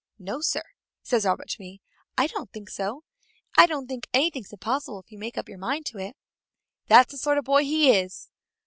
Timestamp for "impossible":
4.51-4.99